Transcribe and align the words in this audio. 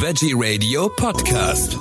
Veggie 0.00 0.32
Radio 0.32 0.88
Podcast. 0.88 1.76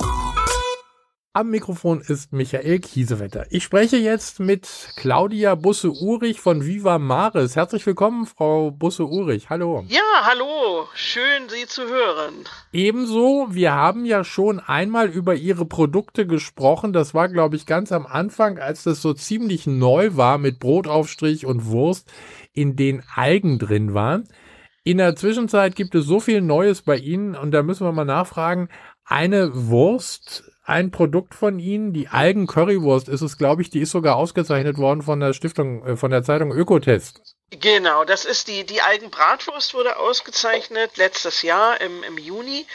Am 1.33 1.51
Mikrofon 1.51 2.01
ist 2.01 2.33
Michael 2.33 2.79
Kiesewetter. 2.79 3.45
Ich 3.51 3.63
spreche 3.63 3.97
jetzt 3.97 4.39
mit 4.39 4.67
Claudia 4.95 5.53
Busse-Urich 5.53 6.41
von 6.41 6.65
Viva 6.65 6.97
Maris. 6.97 7.55
Herzlich 7.55 7.85
willkommen, 7.85 8.25
Frau 8.25 8.71
Busse-Urich. 8.71 9.51
Hallo. 9.51 9.85
Ja, 9.87 10.01
hallo. 10.23 10.87
Schön, 10.95 11.47
Sie 11.47 11.67
zu 11.67 11.83
hören. 11.83 12.33
Ebenso, 12.73 13.49
wir 13.51 13.73
haben 13.73 14.03
ja 14.03 14.23
schon 14.23 14.59
einmal 14.59 15.09
über 15.09 15.35
Ihre 15.35 15.67
Produkte 15.67 16.25
gesprochen. 16.25 16.93
Das 16.93 17.13
war, 17.13 17.29
glaube 17.29 17.55
ich, 17.55 17.67
ganz 17.67 17.91
am 17.91 18.07
Anfang, 18.07 18.57
als 18.57 18.81
das 18.81 18.99
so 18.99 19.13
ziemlich 19.13 19.67
neu 19.67 20.15
war 20.15 20.39
mit 20.39 20.57
Brotaufstrich 20.57 21.45
und 21.45 21.67
Wurst, 21.67 22.11
in 22.51 22.75
den 22.75 23.03
Algen 23.13 23.59
drin 23.59 23.93
waren. 23.93 24.27
In 24.87 24.99
der 24.99 25.17
Zwischenzeit 25.17 25.75
gibt 25.75 25.95
es 25.95 26.05
so 26.05 26.21
viel 26.21 26.39
Neues 26.39 26.81
bei 26.81 26.95
Ihnen 26.95 27.35
und 27.35 27.51
da 27.51 27.61
müssen 27.61 27.85
wir 27.85 27.91
mal 27.91 28.05
nachfragen. 28.05 28.69
Eine 29.03 29.51
Wurst 29.53 30.45
ein 30.63 30.91
Produkt 30.91 31.35
von 31.35 31.59
Ihnen, 31.59 31.91
die 31.91 32.07
Algen 32.07 32.47
Currywurst 32.47 33.09
ist 33.09 33.19
es, 33.19 33.37
glaube 33.37 33.61
ich, 33.61 33.69
die 33.69 33.81
ist 33.81 33.91
sogar 33.91 34.15
ausgezeichnet 34.15 34.77
worden 34.77 35.01
von 35.01 35.19
der 35.19 35.33
Stiftung, 35.33 35.85
äh, 35.85 35.97
von 35.97 36.09
der 36.09 36.23
Zeitung 36.23 36.53
Ökotest. 36.53 37.21
Genau, 37.49 38.05
das 38.05 38.23
ist 38.23 38.47
die, 38.47 38.65
die 38.65 38.79
Algenbratwurst 38.79 39.73
wurde 39.73 39.97
ausgezeichnet 39.97 40.95
letztes 40.95 41.41
Jahr 41.41 41.81
im, 41.81 42.03
im 42.03 42.17
Juni. 42.17 42.65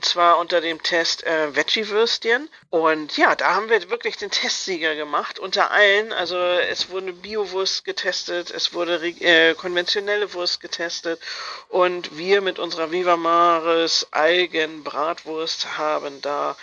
Und 0.00 0.06
zwar 0.06 0.38
unter 0.38 0.62
dem 0.62 0.82
Test 0.82 1.24
äh, 1.24 1.54
Veggie-Würstchen. 1.54 2.48
Und 2.70 3.18
ja, 3.18 3.34
da 3.34 3.54
haben 3.54 3.68
wir 3.68 3.90
wirklich 3.90 4.16
den 4.16 4.30
Testsieger 4.30 4.94
gemacht 4.94 5.38
unter 5.38 5.72
allen. 5.72 6.14
Also 6.14 6.38
es 6.38 6.88
wurde 6.88 7.12
Bio-Wurst 7.12 7.84
getestet, 7.84 8.50
es 8.50 8.72
wurde 8.72 8.96
äh, 9.06 9.52
konventionelle 9.52 10.32
Wurst 10.32 10.60
getestet. 10.60 11.20
Und 11.68 12.16
wir 12.16 12.40
mit 12.40 12.58
unserer 12.58 12.90
Viva 12.90 13.18
Maris 13.18 14.06
Algenbratwurst 14.10 15.76
haben 15.76 16.22
da 16.22 16.56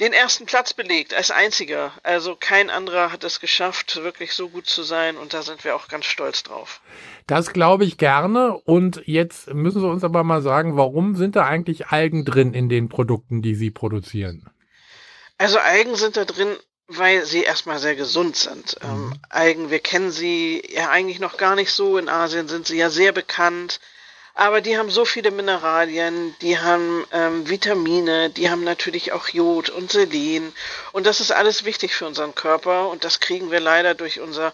den 0.00 0.12
ersten 0.12 0.46
Platz 0.46 0.74
belegt 0.74 1.14
als 1.14 1.30
einziger. 1.30 1.92
Also 2.02 2.36
kein 2.38 2.70
anderer 2.70 3.12
hat 3.12 3.24
es 3.24 3.40
geschafft, 3.40 3.96
wirklich 3.96 4.32
so 4.32 4.48
gut 4.48 4.66
zu 4.66 4.82
sein 4.82 5.16
und 5.16 5.32
da 5.32 5.42
sind 5.42 5.64
wir 5.64 5.74
auch 5.74 5.88
ganz 5.88 6.04
stolz 6.04 6.42
drauf. 6.42 6.80
Das 7.26 7.52
glaube 7.52 7.84
ich 7.84 7.96
gerne 7.96 8.56
und 8.56 9.02
jetzt 9.06 9.52
müssen 9.54 9.80
Sie 9.80 9.88
uns 9.88 10.04
aber 10.04 10.22
mal 10.22 10.42
sagen, 10.42 10.76
warum 10.76 11.16
sind 11.16 11.36
da 11.36 11.46
eigentlich 11.46 11.88
Algen 11.88 12.24
drin 12.24 12.52
in 12.52 12.68
den 12.68 12.88
Produkten, 12.88 13.42
die 13.42 13.54
Sie 13.54 13.70
produzieren? 13.70 14.50
Also 15.38 15.58
Algen 15.58 15.96
sind 15.96 16.16
da 16.16 16.24
drin, 16.24 16.56
weil 16.88 17.24
sie 17.24 17.42
erstmal 17.42 17.78
sehr 17.78 17.96
gesund 17.96 18.36
sind. 18.36 18.76
Ähm, 18.82 18.90
mhm. 18.90 19.12
Ähm, 19.12 19.20
Algen, 19.28 19.70
wir 19.70 19.80
kennen 19.80 20.10
sie 20.10 20.62
ja 20.68 20.90
eigentlich 20.90 21.18
noch 21.18 21.36
gar 21.36 21.56
nicht 21.56 21.72
so. 21.72 21.98
In 21.98 22.08
Asien 22.08 22.48
sind 22.48 22.66
sie 22.66 22.76
ja 22.76 22.90
sehr 22.90 23.12
bekannt. 23.12 23.80
Aber 24.38 24.60
die 24.60 24.76
haben 24.76 24.90
so 24.90 25.06
viele 25.06 25.30
Mineralien, 25.30 26.36
die 26.42 26.58
haben 26.58 27.06
ähm, 27.10 27.48
Vitamine, 27.48 28.28
die 28.28 28.50
haben 28.50 28.64
natürlich 28.64 29.12
auch 29.12 29.28
Jod 29.28 29.70
und 29.70 29.90
Selen. 29.90 30.52
Und 30.92 31.06
das 31.06 31.22
ist 31.22 31.32
alles 31.32 31.64
wichtig 31.64 31.94
für 31.94 32.06
unseren 32.06 32.34
Körper. 32.34 32.90
Und 32.90 33.02
das 33.02 33.20
kriegen 33.20 33.50
wir 33.50 33.60
leider 33.60 33.94
durch 33.94 34.20
unser 34.20 34.52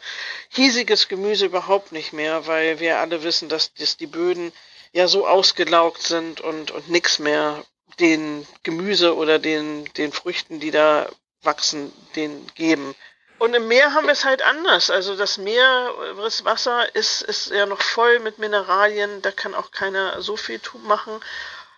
hiesiges 0.51 1.09
Gemüse 1.09 1.47
überhaupt 1.47 1.91
nicht 1.91 2.13
mehr, 2.13 2.47
weil 2.47 2.79
wir 2.79 3.01
alle 3.01 3.25
wissen, 3.25 3.49
dass, 3.49 3.75
dass 3.75 3.97
die 3.97 4.07
Böden 4.07 4.53
ja 4.93 5.09
so 5.09 5.27
ausgelaugt 5.27 6.05
sind 6.05 6.41
und, 6.41 6.71
und 6.71 6.89
nichts 6.89 7.19
mehr 7.19 7.65
den 7.99 8.47
Gemüse 8.63 9.17
oder 9.17 9.41
den, 9.41 9.87
den 9.97 10.13
Früchten, 10.13 10.61
die 10.61 10.71
da 10.71 11.09
wachsen, 11.43 11.93
den 12.15 12.47
geben. 12.55 12.95
Und 13.43 13.55
im 13.55 13.67
Meer 13.67 13.93
haben 13.93 14.07
wir 14.07 14.13
es 14.13 14.25
halt 14.25 14.41
anders. 14.41 14.89
Also 14.89 15.17
das 15.17 15.37
Meereswasser 15.37 16.95
ist, 16.95 17.23
ist 17.23 17.51
ja 17.51 17.67
noch 17.67 17.83
voll 17.83 18.21
mit 18.21 18.39
Mineralien. 18.39 19.21
Da 19.23 19.33
kann 19.33 19.57
auch 19.57 19.73
keiner 19.73 20.23
so 20.23 20.37
viel 20.37 20.61
machen. 20.87 21.15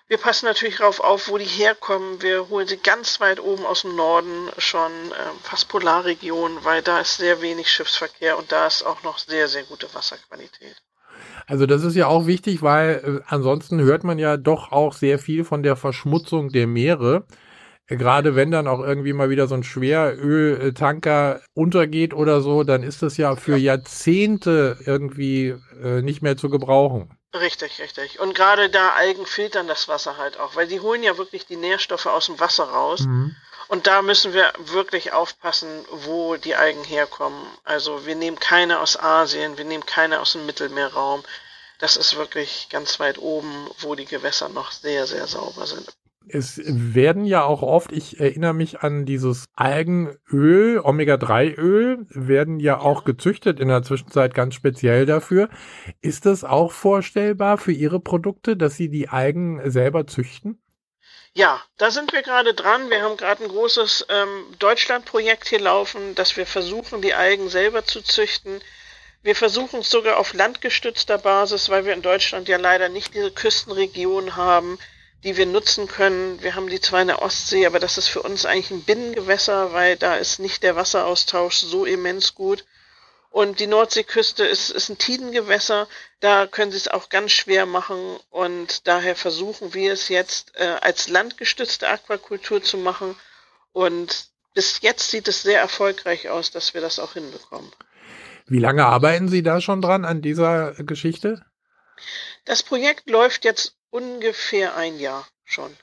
Wir 0.07 0.19
passen 0.19 0.45
natürlich 0.45 0.77
darauf 0.77 1.01
auf, 1.01 1.29
wo 1.29 1.39
die 1.39 1.47
herkommen. 1.47 2.21
Wir 2.21 2.51
holen 2.51 2.69
sie 2.69 2.77
ganz 2.77 3.19
weit 3.21 3.41
oben 3.41 3.65
aus 3.65 3.81
dem 3.81 3.97
Norden 3.97 4.51
schon, 4.59 4.93
äh, 4.93 5.15
fast 5.43 5.71
Polarregion, 5.71 6.59
weil 6.65 6.83
da 6.83 7.01
ist 7.01 7.17
sehr 7.17 7.41
wenig 7.41 7.73
Schiffsverkehr 7.73 8.37
und 8.37 8.53
da 8.53 8.67
ist 8.67 8.83
auch 8.83 9.03
noch 9.03 9.17
sehr, 9.17 9.49
sehr 9.49 9.63
gute 9.63 9.89
Wasserqualität. 9.95 10.77
Also 11.47 11.65
das 11.65 11.83
ist 11.83 11.97
ja 11.97 12.09
auch 12.09 12.27
wichtig, 12.27 12.61
weil 12.61 13.23
äh, 13.25 13.25
ansonsten 13.27 13.81
hört 13.81 14.05
man 14.05 14.19
ja 14.19 14.37
doch 14.37 14.71
auch 14.71 14.93
sehr 14.93 15.19
viel 15.19 15.45
von 15.45 15.63
der 15.63 15.77
Verschmutzung 15.77 16.51
der 16.51 16.67
Meere 16.67 17.25
gerade 17.87 18.35
wenn 18.35 18.51
dann 18.51 18.67
auch 18.67 18.81
irgendwie 18.81 19.13
mal 19.13 19.31
wieder 19.31 19.47
so 19.47 19.55
ein 19.55 19.63
Schweröltanker 19.63 21.41
untergeht 21.55 22.15
oder 22.15 22.41
so, 22.41 22.65
dann 22.65 22.83
ist 22.83 23.03
das 23.03 23.17
ja 23.17 23.37
für 23.37 23.57
Jahrzehnte 23.57 24.79
irgendwie 24.85 25.55
äh, 25.83 26.03
nicht 26.03 26.23
mehr 26.23 26.37
zu 26.37 26.49
gebrauchen. 26.49 27.17
Richtig, 27.35 27.81
richtig. 27.81 28.21
Und 28.21 28.35
gerade 28.35 28.71
da 28.71 28.91
Algen 28.91 29.27
filtern 29.27 29.67
das 29.67 29.89
Wasser 29.89 30.17
halt 30.17 30.39
auch, 30.39 30.57
weil 30.57 30.69
die 30.69 30.81
holen 30.81 31.03
ja 31.03 31.19
wirklich 31.19 31.47
die 31.47 31.57
Nährstoffe 31.57 32.07
aus 32.07 32.27
dem 32.27 32.39
Wasser 32.39 32.65
raus. 32.65 33.01
Mhm. 33.01 33.35
Und 33.67 33.87
da 33.87 34.03
müssen 34.03 34.35
wir 34.35 34.53
wirklich 34.59 35.13
aufpassen, 35.13 35.69
wo 35.91 36.37
die 36.37 36.55
Algen 36.55 36.85
herkommen. 36.85 37.41
Also 37.65 38.07
wir 38.07 38.15
nehmen 38.15 38.39
keine 38.39 38.79
aus 38.79 38.99
Asien, 38.99 39.59
wir 39.59 39.65
nehmen 39.65 39.87
keine 39.87 40.21
aus 40.21 40.33
dem 40.33 40.47
Mittelmeerraum. 40.47 41.25
Das 41.79 41.97
ist 41.97 42.17
wirklich 42.17 42.69
ganz 42.71 43.01
weit 43.01 43.19
oben, 43.19 43.69
wo 43.79 43.95
die 43.95 44.05
Gewässer 44.05 44.49
noch 44.49 44.71
sehr, 44.71 45.07
sehr 45.07 45.27
sauber 45.27 45.67
sind 45.67 45.95
es 46.29 46.61
werden 46.65 47.25
ja 47.25 47.45
auch 47.45 47.63
oft, 47.63 47.93
ich 47.93 48.21
erinnere 48.21 48.55
mich 48.55 48.81
an 48.81 49.05
dieses 49.05 49.45
Algenöl, 49.55 50.81
Omega-3-Öl, 50.81 52.07
werden 52.09 52.61
ja 52.61 52.79
auch 52.79 53.05
gezüchtet 53.05 53.61
in 53.61 53.69
der 53.69 53.83
Zwischenzeit 53.83 54.35
ganz 54.35 54.55
speziell 54.55 55.07
dafür. 55.07 55.49
Ist 56.01 56.27
das 56.27 56.45
auch 56.45 56.73
vorstellbar 56.73 57.59
für 57.59 57.73
Ihre 57.73 58.01
Produkte, 58.01 58.57
dass 58.57 58.77
Sie 58.77 58.89
die 58.89 59.09
Algen 59.09 59.71
selber 59.71 60.07
züchten? 60.07 60.61
Ja, 61.37 61.61
da 61.79 61.91
sind 61.91 62.13
wir 62.13 62.23
gerade 62.23 62.55
dran. 62.55 62.91
Wir 62.91 63.03
haben 63.03 63.17
gerade 63.17 63.43
ein 63.43 63.49
großes 63.49 64.07
ähm, 64.09 64.47
Deutschlandprojekt 64.61 65.49
hier 65.49 65.61
laufen, 65.61 66.15
dass 66.15 66.37
wir 66.37 66.47
versuchen, 66.47 67.03
die 67.03 67.15
Algen 67.15 67.49
selber 67.49 67.85
zu 67.85 68.03
züchten. 68.03 68.61
Wir 69.23 69.35
versuchen 69.35 69.81
es 69.81 69.91
sogar 69.91 70.19
auf 70.19 70.33
landgestützter 70.33 71.19
Basis, 71.19 71.71
weil 71.71 71.87
wir 71.87 71.95
in 71.95 72.03
Deutschland 72.03 72.49
ja 72.49 72.57
leider 72.57 72.89
nicht 72.89 73.15
diese 73.15 73.33
Küstenregion 73.33 74.37
haben, 74.37 74.79
die 75.25 75.37
wir 75.37 75.47
nutzen 75.47 75.89
können. 75.89 76.43
Wir 76.43 76.55
haben 76.55 76.69
die 76.69 76.81
zwar 76.81 77.01
in 77.01 77.09
der 77.09 77.23
Ostsee, 77.23 77.67
aber 77.67 77.81
das 77.81 77.99
ist 77.99 78.09
für 78.09 78.23
uns 78.23 78.45
eigentlich 78.45 78.71
ein 78.71 78.85
Binnengewässer, 78.85 79.73
weil 79.73 79.97
da 79.97 80.17
ist 80.17 80.39
nicht 80.39 80.63
der 80.63 80.77
Wasseraustausch 80.77 81.57
so 81.57 81.85
immens 81.85 82.35
gut. 82.35 82.65
Und 83.31 83.59
die 83.59 83.67
Nordseeküste 83.67 84.45
ist, 84.45 84.71
ist 84.71 84.91
ein 84.91 84.99
Tidengewässer, 84.99 85.89
da 86.21 86.47
können 86.47 86.71
sie 86.71 86.77
es 86.77 86.87
auch 86.87 87.09
ganz 87.09 87.33
schwer 87.33 87.67
machen 87.67 88.17
und 88.31 88.87
daher 88.87 89.17
versuchen 89.17 89.75
wir 89.75 89.93
es 89.93 90.09
jetzt 90.09 90.53
äh, 90.55 90.77
als 90.81 91.09
landgestützte 91.09 91.89
Aquakultur 91.89 92.63
zu 92.63 92.79
machen 92.79 93.17
und 93.73 94.29
bis 94.55 94.83
jetzt 94.83 95.11
sieht 95.11 95.27
es 95.27 95.43
sehr 95.43 95.59
erfolgreich 95.59 96.29
aus, 96.29 96.53
dass 96.53 96.75
wir 96.75 96.81
das 96.81 97.01
auch 97.01 97.15
hinbekommen. 97.15 97.73
Wie 98.47 98.61
lange 98.61 98.87
arbeiten 98.87 99.29
Sie 99.29 99.43
da 99.43 99.61
schon 99.61 99.83
dran 99.83 100.05
an 100.05 100.23
dieser 100.23 100.75
Geschichte? 100.75 101.45
Das 102.45 102.63
Projekt 102.63 103.09
läuft 103.09 103.45
jetzt 103.45 103.77
ungefähr 103.91 104.77
ein 104.77 104.99
Jahr 104.99 105.27
schon. 105.45 105.77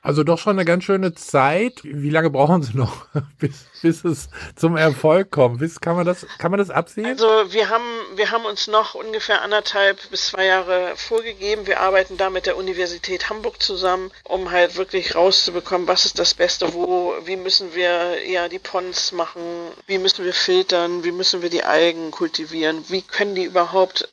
Also 0.00 0.22
doch 0.22 0.38
schon 0.38 0.52
eine 0.52 0.64
ganz 0.64 0.84
schöne 0.84 1.14
Zeit. 1.14 1.80
Wie 1.82 2.10
lange 2.10 2.30
brauchen 2.30 2.62
Sie 2.62 2.76
noch, 2.76 3.06
bis, 3.38 3.66
bis 3.82 4.04
es 4.04 4.28
zum 4.54 4.76
Erfolg 4.76 5.30
kommt? 5.30 5.58
Bis, 5.58 5.80
kann, 5.80 5.96
man 5.96 6.06
das, 6.06 6.26
kann 6.38 6.50
man 6.50 6.58
das 6.58 6.70
absehen? 6.70 7.06
Also 7.06 7.26
wir 7.52 7.68
haben, 7.68 7.84
wir 8.14 8.30
haben 8.30 8.44
uns 8.44 8.68
noch 8.68 8.94
ungefähr 8.94 9.42
anderthalb 9.42 9.98
bis 10.10 10.28
zwei 10.28 10.46
Jahre 10.46 10.92
vorgegeben. 10.96 11.66
Wir 11.66 11.80
arbeiten 11.80 12.16
da 12.16 12.30
mit 12.30 12.46
der 12.46 12.56
Universität 12.56 13.28
Hamburg 13.28 13.60
zusammen, 13.62 14.10
um 14.24 14.50
halt 14.50 14.76
wirklich 14.76 15.14
rauszubekommen, 15.14 15.88
was 15.88 16.04
ist 16.04 16.18
das 16.18 16.34
Beste, 16.34 16.72
wo, 16.74 17.14
wie 17.24 17.36
müssen 17.36 17.74
wir 17.74 18.24
ja 18.26 18.48
die 18.48 18.58
Ponds 18.58 19.12
machen, 19.12 19.42
wie 19.86 19.98
müssen 19.98 20.24
wir 20.24 20.32
filtern, 20.32 21.04
wie 21.04 21.12
müssen 21.12 21.42
wir 21.42 21.50
die 21.50 21.64
Algen 21.64 22.12
kultivieren, 22.12 22.84
wie 22.88 23.02
können 23.02 23.34
die 23.34 23.44
überhaupt 23.44 24.08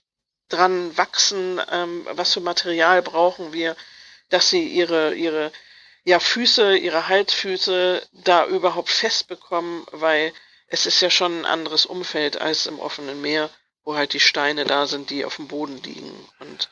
dran 0.50 0.96
wachsen, 0.98 1.62
ähm, 1.72 2.08
was 2.12 2.34
für 2.34 2.40
Material 2.40 3.02
brauchen 3.02 3.54
wir, 3.54 3.76
dass 4.30 4.50
sie 4.50 4.68
ihre, 4.68 5.14
ihre 5.16 5.52
ja, 6.04 6.20
Füße, 6.20 6.78
ihre 6.78 7.08
Halsfüße 7.08 8.08
da 8.12 8.46
überhaupt 8.46 8.90
fest 8.90 9.28
bekommen, 9.28 9.86
weil 9.92 10.34
es 10.68 10.86
ist 10.86 11.02
ja 11.02 11.10
schon 11.10 11.42
ein 11.42 11.46
anderes 11.46 11.86
Umfeld 11.86 12.40
als 12.40 12.68
im 12.68 12.80
offenen 12.80 13.22
Meer, 13.22 13.50
wo 13.84 13.96
halt 13.96 14.14
die 14.14 14.20
Steine 14.20 14.66
da 14.66 14.88
sind, 14.88 15.10
die 15.10 15.26
auf 15.26 15.38
dem 15.38 15.48
Boden 15.48 15.82
liegen. 15.84 16.30
Und 16.40 16.70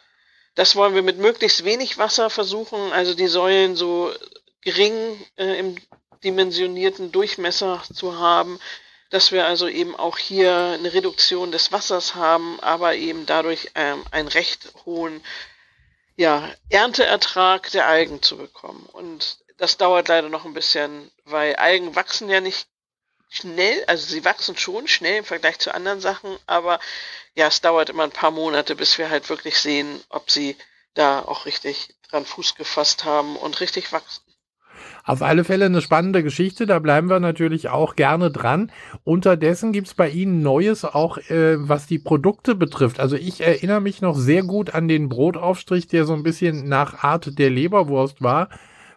das 0.56 0.76
wollen 0.76 0.96
wir 0.96 1.02
mit 1.02 1.18
möglichst 1.18 1.64
wenig 1.64 1.98
Wasser 1.98 2.30
versuchen, 2.30 2.92
also 2.92 3.14
die 3.14 3.28
Säulen 3.28 3.76
so 3.76 4.14
gering 4.62 5.24
äh, 5.38 5.60
im 5.60 5.78
dimensionierten 6.24 7.12
Durchmesser 7.12 7.84
zu 7.94 8.18
haben, 8.18 8.60
dass 9.13 9.31
wir 9.31 9.45
also 9.45 9.68
eben 9.68 9.95
auch 9.95 10.18
hier 10.18 10.56
eine 10.74 10.92
Reduktion 10.92 11.51
des 11.51 11.71
Wassers 11.71 12.15
haben, 12.15 12.60
aber 12.62 12.95
eben 12.95 13.27
dadurch 13.27 13.69
ähm, 13.75 14.04
einen 14.10 14.27
recht 14.27 14.74
hohen 14.88 15.24
ja, 16.15 16.51
Ernteertrag 16.69 17.69
der 17.69 17.86
Algen 17.86 18.24
zu 18.24 18.38
bekommen. 18.38 18.89
Und 18.92 19.38
das 19.57 19.77
dauert 19.77 20.07
leider 20.07 20.30
noch 20.30 20.45
ein 20.45 20.56
bisschen, 20.56 21.12
weil 21.25 21.56
Algen 21.57 21.95
wachsen 21.95 22.27
ja 22.27 22.42
nicht 22.42 22.68
schnell, 23.30 23.83
also 23.86 24.04
sie 24.07 24.25
wachsen 24.25 24.57
schon 24.57 24.88
schnell 24.88 25.18
im 25.18 25.25
Vergleich 25.25 25.59
zu 25.59 25.75
anderen 25.75 26.01
Sachen, 26.01 26.36
aber 26.48 26.80
ja, 27.36 27.45
es 27.45 27.62
dauert 27.62 27.92
immer 27.92 28.06
ein 28.06 28.12
paar 28.12 28.31
Monate, 28.31 28.75
bis 28.75 28.98
wir 28.98 29.12
halt 29.12 29.30
wirklich 29.30 29.59
sehen, 29.59 30.04
ob 30.09 30.31
sie 30.31 30.57
da 30.95 31.21
auch 31.21 31.45
richtig 31.45 31.89
dran 32.09 32.25
Fuß 32.25 32.56
gefasst 32.56 33.04
haben 33.04 33.36
und 33.36 33.59
richtig 33.59 33.92
wachsen. 33.92 34.32
Auf 35.06 35.22
alle 35.22 35.44
Fälle 35.44 35.66
eine 35.66 35.82
spannende 35.82 36.24
Geschichte, 36.24 36.66
da 36.66 36.80
bleiben 36.80 37.10
wir 37.10 37.20
natürlich 37.20 37.70
auch 37.70 37.96
gerne 37.96 38.32
dran. 38.32 38.72
Unterdessen 39.04 39.74
gibt's 39.74 39.94
bei 39.94 40.10
Ihnen 40.10 40.42
Neues, 40.42 40.86
auch 40.86 41.18
äh, 41.18 41.56
was 41.58 41.88
die 41.88 42.00
Produkte 42.00 42.56
betrifft. 42.56 43.02
Also 43.02 43.18
ich 43.18 43.42
erinnere 43.42 43.82
mich 43.82 44.02
noch 44.02 44.16
sehr 44.18 44.44
gut 44.44 44.74
an 44.74 44.88
den 44.88 45.10
Brotaufstrich, 45.10 45.88
der 45.88 46.06
so 46.06 46.14
ein 46.14 46.24
bisschen 46.24 46.70
nach 46.70 47.04
Art 47.04 47.38
der 47.38 47.50
Leberwurst 47.50 48.22
war. 48.22 48.48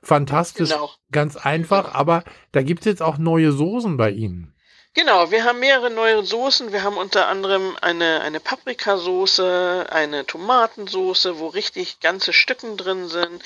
Fantastisch, 0.00 0.70
genau. 0.70 0.90
ganz 1.10 1.36
einfach, 1.36 1.94
aber 1.94 2.22
da 2.52 2.62
gibt's 2.62 2.86
jetzt 2.86 3.02
auch 3.02 3.18
neue 3.18 3.50
Soßen 3.50 3.96
bei 3.96 4.10
Ihnen. 4.10 4.52
Genau, 4.96 5.30
wir 5.30 5.44
haben 5.44 5.60
mehrere 5.60 5.90
neue 5.90 6.24
Soßen. 6.24 6.72
Wir 6.72 6.82
haben 6.82 6.96
unter 6.96 7.28
anderem 7.28 7.76
eine, 7.82 8.22
eine 8.22 8.40
Paprikasoße, 8.40 9.88
eine 9.90 10.24
Tomatensoße, 10.24 11.38
wo 11.38 11.48
richtig 11.48 12.00
ganze 12.00 12.32
Stücken 12.32 12.78
drin 12.78 13.08
sind. 13.08 13.42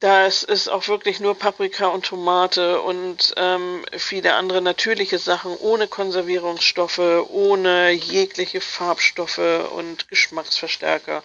Das 0.00 0.42
ist 0.42 0.68
auch 0.68 0.88
wirklich 0.88 1.20
nur 1.20 1.34
Paprika 1.38 1.88
und 1.88 2.06
Tomate 2.06 2.80
und 2.80 3.34
ähm, 3.36 3.84
viele 3.94 4.32
andere 4.32 4.62
natürliche 4.62 5.18
Sachen 5.18 5.54
ohne 5.58 5.88
Konservierungsstoffe, 5.88 7.26
ohne 7.28 7.90
jegliche 7.90 8.62
Farbstoffe 8.62 9.68
und 9.74 10.08
Geschmacksverstärker. 10.08 11.22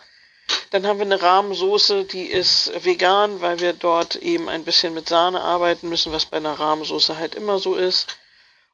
Dann 0.71 0.85
haben 0.85 0.99
wir 0.99 1.05
eine 1.05 1.21
Rahmensoße, 1.21 2.03
die 2.03 2.25
ist 2.25 2.83
vegan, 2.83 3.39
weil 3.39 3.61
wir 3.61 3.71
dort 3.71 4.17
eben 4.17 4.49
ein 4.49 4.65
bisschen 4.65 4.93
mit 4.93 5.07
Sahne 5.07 5.39
arbeiten 5.39 5.87
müssen, 5.87 6.11
was 6.11 6.25
bei 6.25 6.37
einer 6.37 6.59
Rahmensoße 6.59 7.17
halt 7.17 7.33
immer 7.33 7.59
so 7.59 7.75
ist. 7.75 8.17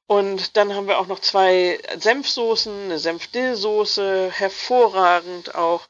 Und 0.08 0.58
dann 0.58 0.74
haben 0.74 0.88
wir 0.88 0.98
auch 0.98 1.08
noch 1.08 1.20
zwei 1.20 1.80
Senfsoßen, 1.96 2.86
eine 2.86 2.98
Senfdillsoße, 2.98 4.32
hervorragend 4.32 5.54
auch 5.54 5.88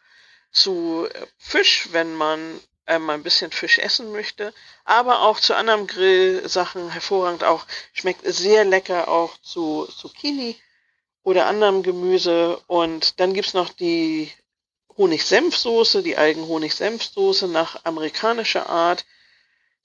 zu 0.51 1.07
Fisch, 1.37 1.87
wenn 1.93 2.13
man 2.13 2.59
ähm, 2.91 3.09
ein 3.09 3.23
bisschen 3.23 3.51
Fisch 3.51 3.79
essen 3.79 4.11
möchte, 4.11 4.53
aber 4.85 5.21
auch 5.21 5.39
zu 5.39 5.55
anderen 5.55 5.88
Grillsachen 5.88 6.89
hervorragend 6.91 7.43
auch. 7.43 7.65
Schmeckt 7.93 8.25
sehr 8.25 8.65
lecker 8.65 9.07
auch 9.07 9.38
zu 9.41 9.85
Zucchini 9.85 10.55
oder 11.23 11.45
anderem 11.45 11.83
Gemüse. 11.83 12.59
Und 12.67 13.19
dann 13.19 13.33
gibt's 13.33 13.53
noch 13.53 13.69
die 13.69 14.31
Honig-Senf-Soße, 14.97 16.03
die 16.03 16.17
Algen-Honig-Senf-Soße 16.17 17.47
nach 17.47 17.85
amerikanischer 17.85 18.69
Art. 18.69 19.05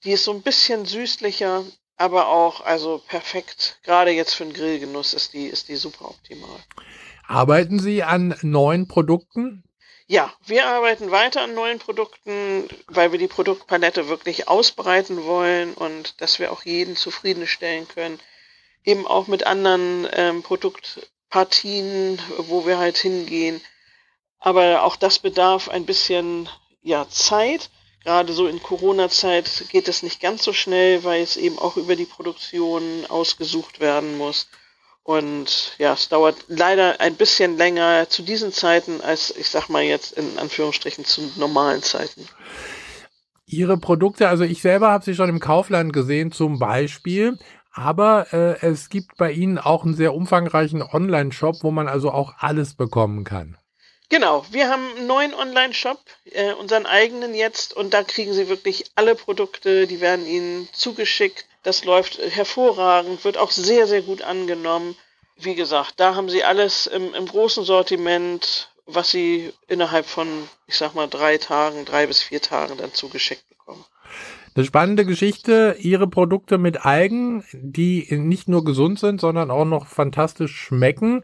Die 0.03 0.11
ist 0.11 0.25
so 0.25 0.33
ein 0.33 0.41
bisschen 0.41 0.85
süßlicher, 0.85 1.63
aber 1.95 2.27
auch 2.27 2.61
also 2.61 3.01
perfekt. 3.07 3.79
Gerade 3.83 4.11
jetzt 4.11 4.33
für 4.33 4.43
den 4.43 4.53
Grillgenuss 4.53 5.13
ist 5.13 5.33
die, 5.33 5.47
ist 5.47 5.69
die 5.69 5.75
super 5.75 6.09
optimal. 6.09 6.59
Arbeiten 7.25 7.79
Sie 7.79 8.03
an 8.03 8.35
neuen 8.41 8.87
Produkten? 8.87 9.63
Ja, 10.09 10.33
wir 10.45 10.65
arbeiten 10.67 11.11
weiter 11.11 11.41
an 11.41 11.53
neuen 11.53 11.79
Produkten, 11.79 12.69
weil 12.87 13.11
wir 13.11 13.19
die 13.19 13.27
Produktpalette 13.27 14.07
wirklich 14.07 14.47
ausbreiten 14.47 15.25
wollen 15.25 15.73
und 15.73 16.21
dass 16.21 16.39
wir 16.39 16.53
auch 16.53 16.63
jeden 16.63 16.95
zufriedenstellen 16.95 17.89
können. 17.89 18.17
Eben 18.85 19.05
auch 19.05 19.27
mit 19.27 19.45
anderen 19.45 20.07
ähm, 20.13 20.43
Produktpartien, 20.43 22.21
wo 22.37 22.65
wir 22.65 22.77
halt 22.77 22.97
hingehen. 22.97 23.59
Aber 24.39 24.83
auch 24.83 24.95
das 24.95 25.19
bedarf 25.19 25.67
ein 25.67 25.85
bisschen 25.85 26.47
ja, 26.81 27.09
Zeit. 27.09 27.69
Gerade 28.05 28.31
so 28.31 28.47
in 28.47 28.63
Corona-Zeit 28.63 29.65
geht 29.71 29.89
es 29.89 30.03
nicht 30.03 30.21
ganz 30.21 30.41
so 30.41 30.53
schnell, 30.53 31.03
weil 31.03 31.21
es 31.21 31.35
eben 31.35 31.59
auch 31.59 31.75
über 31.75 31.97
die 31.97 32.05
Produktion 32.05 33.05
ausgesucht 33.09 33.81
werden 33.81 34.17
muss. 34.17 34.47
Und 35.07 35.71
ja, 35.77 35.93
es 35.93 36.09
dauert 36.09 36.35
leider 36.49 36.99
ein 36.99 37.15
bisschen 37.15 37.55
länger 37.55 38.09
zu 38.09 38.23
diesen 38.23 38.51
Zeiten 38.51 38.99
als, 38.99 39.33
ich 39.37 39.47
sag 39.47 39.69
mal 39.69 39.81
jetzt 39.81 40.11
in 40.11 40.37
Anführungsstrichen, 40.37 41.05
zu 41.05 41.31
normalen 41.37 41.81
Zeiten. 41.81 42.27
Ihre 43.45 43.77
Produkte, 43.77 44.27
also 44.27 44.43
ich 44.43 44.61
selber 44.61 44.91
habe 44.91 45.05
sie 45.05 45.15
schon 45.15 45.29
im 45.29 45.39
Kaufland 45.39 45.93
gesehen 45.93 46.33
zum 46.33 46.59
Beispiel, 46.59 47.39
aber 47.71 48.33
äh, 48.33 48.59
es 48.59 48.89
gibt 48.89 49.15
bei 49.15 49.31
Ihnen 49.31 49.59
auch 49.59 49.85
einen 49.85 49.93
sehr 49.93 50.13
umfangreichen 50.13 50.81
Online-Shop, 50.81 51.59
wo 51.61 51.71
man 51.71 51.87
also 51.87 52.11
auch 52.11 52.33
alles 52.39 52.73
bekommen 52.73 53.23
kann. 53.23 53.55
Genau, 54.09 54.45
wir 54.51 54.69
haben 54.69 54.95
einen 54.95 55.07
neuen 55.07 55.33
Online-Shop, 55.33 55.99
äh, 56.31 56.53
unseren 56.53 56.85
eigenen 56.85 57.35
jetzt, 57.35 57.75
und 57.75 57.93
da 57.93 58.03
kriegen 58.03 58.33
Sie 58.33 58.47
wirklich 58.47 58.85
alle 58.95 59.15
Produkte, 59.15 59.85
die 59.85 59.99
werden 59.99 60.25
Ihnen 60.25 60.69
zugeschickt 60.71 61.45
das 61.67 61.83
läuft 61.83 62.17
hervorragend, 62.17 63.25
wird 63.25 63.37
auch 63.37 63.51
sehr, 63.51 63.87
sehr 63.87 64.01
gut 64.01 64.21
angenommen. 64.21 64.95
Wie 65.37 65.53
gesagt, 65.53 65.95
da 65.97 66.15
haben 66.15 66.29
sie 66.29 66.45
alles 66.45 66.87
im, 66.87 67.13
im 67.13 67.25
großen 67.25 67.65
Sortiment, 67.65 68.71
was 68.85 69.11
sie 69.11 69.51
innerhalb 69.67 70.05
von, 70.05 70.27
ich 70.67 70.77
sag 70.77 70.95
mal, 70.95 71.07
drei 71.07 71.37
Tagen, 71.37 71.83
drei 71.83 72.07
bis 72.07 72.21
vier 72.21 72.41
Tagen 72.41 72.77
dann 72.77 72.93
zugeschickt 72.93 73.43
bekommen. 73.49 73.83
Eine 74.55 74.63
spannende 74.63 75.05
Geschichte, 75.05 75.75
Ihre 75.77 76.07
Produkte 76.07 76.57
mit 76.57 76.85
Algen, 76.85 77.43
die 77.51 78.07
nicht 78.11 78.47
nur 78.47 78.63
gesund 78.63 78.97
sind, 78.97 79.19
sondern 79.19 79.51
auch 79.51 79.65
noch 79.65 79.87
fantastisch 79.87 80.55
schmecken. 80.55 81.21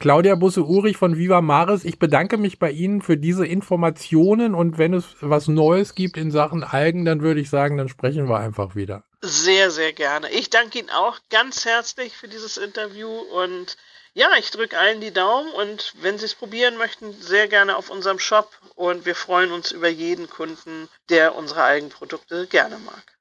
Claudia 0.00 0.36
Busse-Urich 0.36 0.96
von 0.96 1.18
Viva 1.18 1.40
Maris, 1.40 1.84
ich 1.84 1.98
bedanke 1.98 2.36
mich 2.36 2.60
bei 2.60 2.70
Ihnen 2.70 3.02
für 3.02 3.16
diese 3.16 3.44
Informationen 3.44 4.54
und 4.54 4.78
wenn 4.78 4.94
es 4.94 5.16
was 5.20 5.48
Neues 5.48 5.96
gibt 5.96 6.16
in 6.16 6.30
Sachen 6.30 6.62
Algen, 6.62 7.04
dann 7.04 7.20
würde 7.20 7.40
ich 7.40 7.50
sagen, 7.50 7.76
dann 7.78 7.88
sprechen 7.88 8.28
wir 8.28 8.38
einfach 8.38 8.76
wieder. 8.76 9.02
Sehr, 9.22 9.72
sehr 9.72 9.92
gerne. 9.92 10.30
Ich 10.30 10.50
danke 10.50 10.78
Ihnen 10.78 10.90
auch 10.90 11.18
ganz 11.30 11.64
herzlich 11.64 12.16
für 12.16 12.28
dieses 12.28 12.58
Interview 12.58 13.08
und 13.08 13.76
ja, 14.14 14.28
ich 14.38 14.52
drücke 14.52 14.78
allen 14.78 15.00
die 15.00 15.12
Daumen 15.12 15.50
und 15.52 15.94
wenn 16.00 16.16
Sie 16.16 16.26
es 16.26 16.36
probieren 16.36 16.76
möchten, 16.76 17.12
sehr 17.20 17.48
gerne 17.48 17.76
auf 17.76 17.90
unserem 17.90 18.20
Shop 18.20 18.52
und 18.76 19.04
wir 19.04 19.16
freuen 19.16 19.50
uns 19.50 19.72
über 19.72 19.88
jeden 19.88 20.30
Kunden, 20.30 20.88
der 21.08 21.34
unsere 21.34 21.64
Eigenprodukte 21.64 22.46
gerne 22.46 22.78
mag. 22.78 23.17